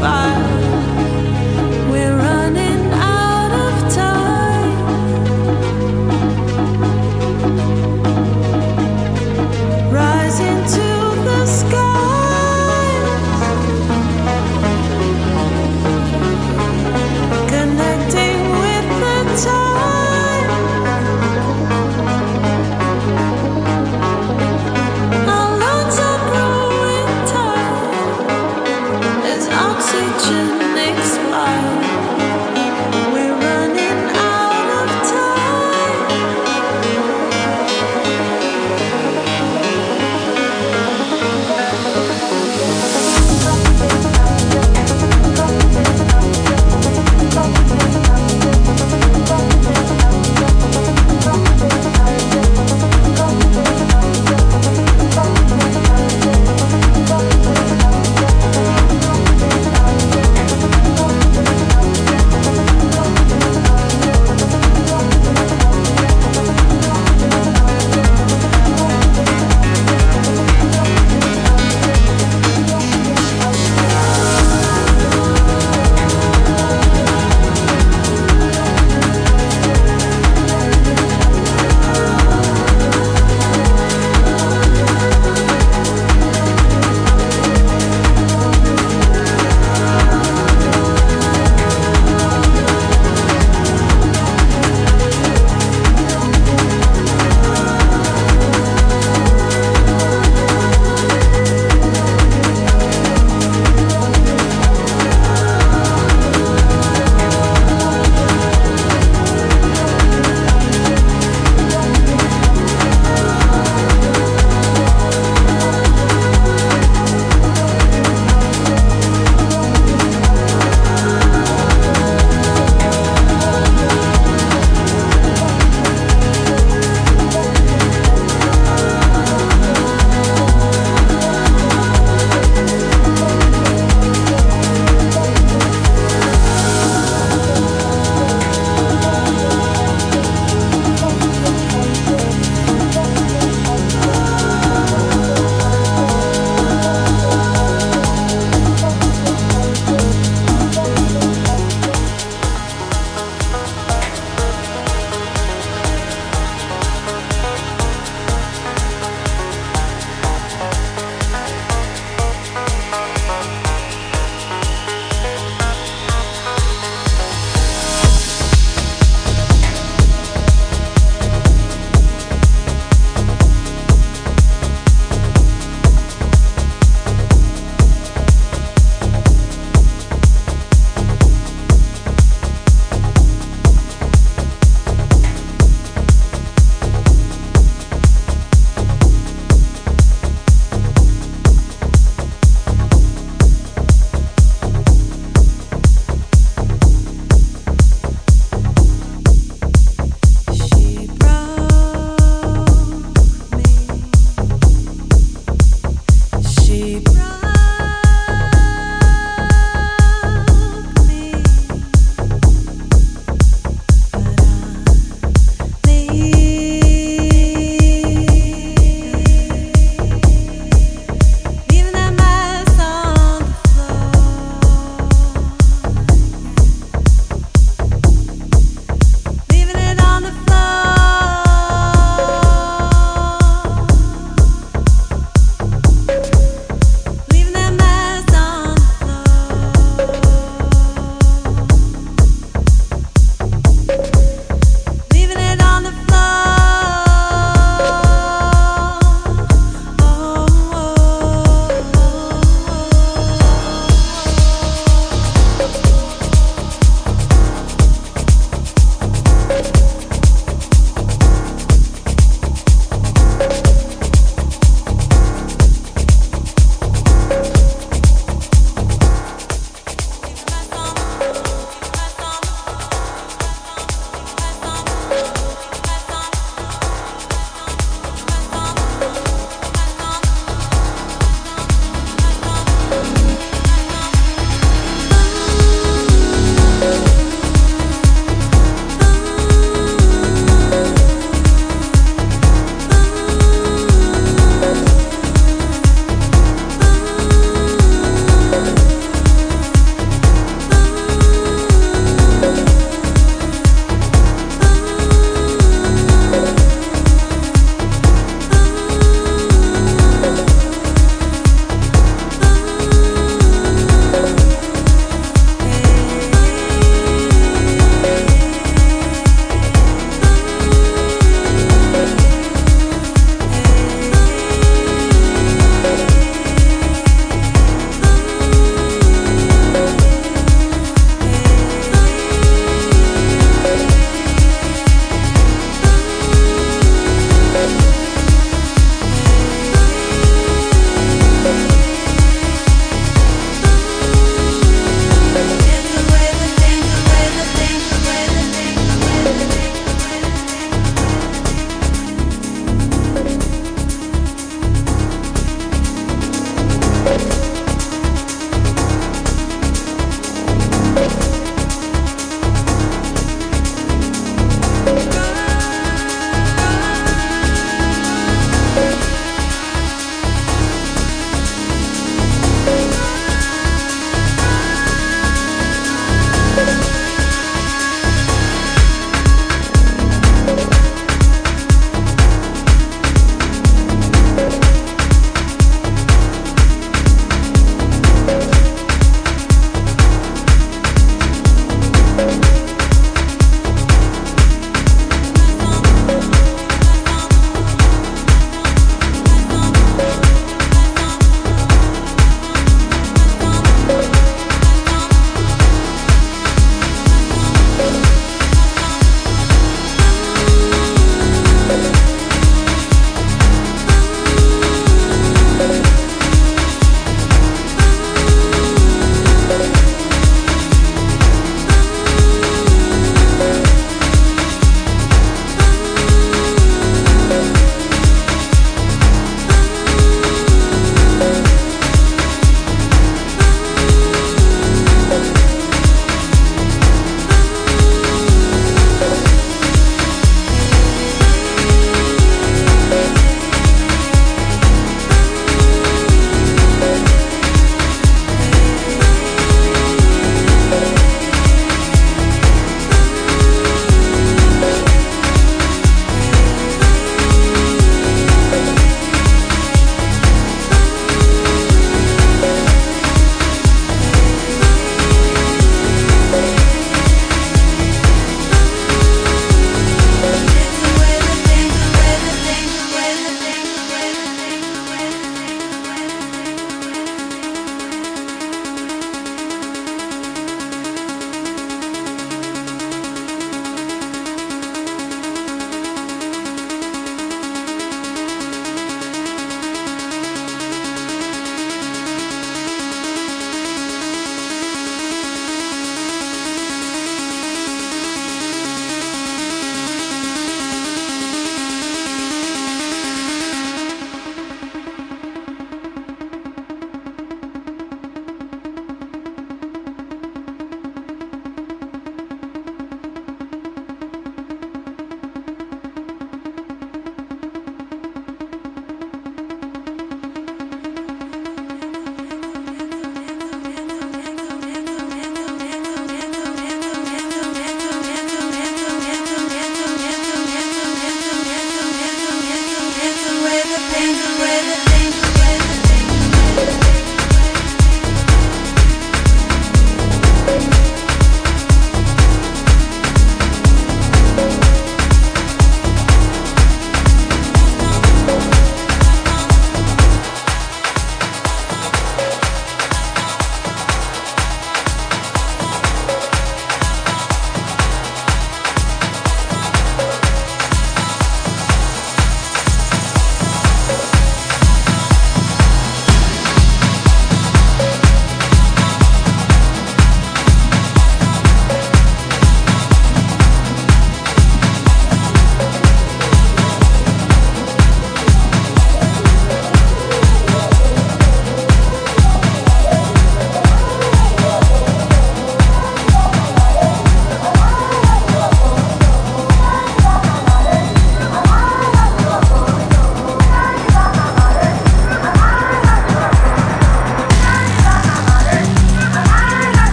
[0.00, 0.47] fire.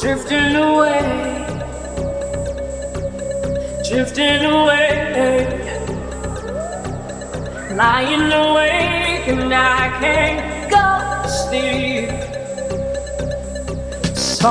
[0.00, 1.02] Drifting away,
[3.86, 5.52] drifting away,
[7.76, 10.86] lying awake and I can't go
[11.22, 12.08] to sleep.
[14.16, 14.50] So,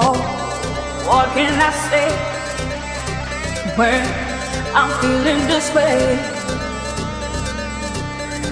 [1.10, 2.10] what can I say
[3.76, 4.02] when
[4.76, 6.20] I'm feeling this way?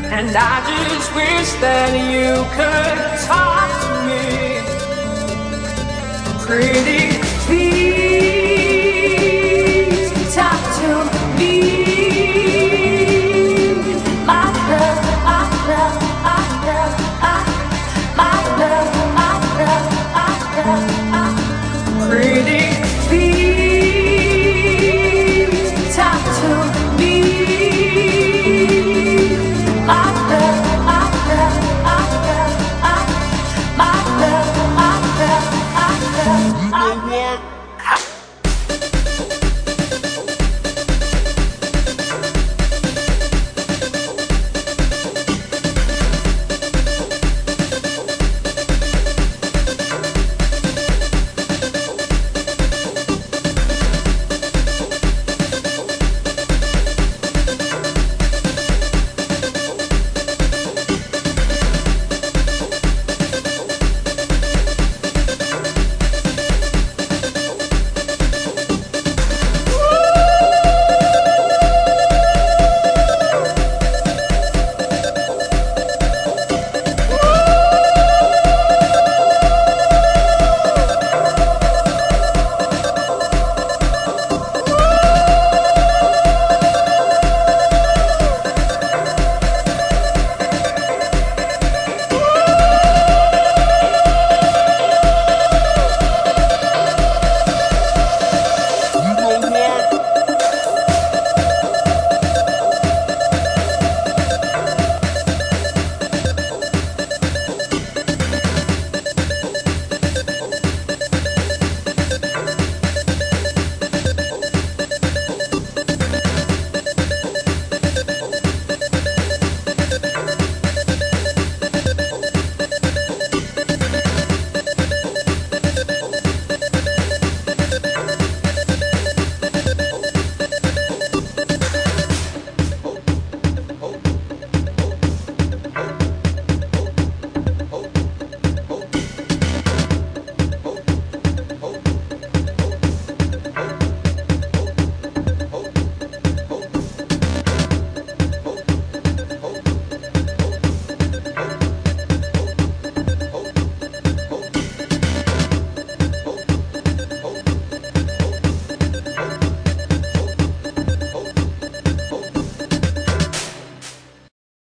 [0.10, 3.67] And I just wish that you could talk
[6.48, 7.17] pretty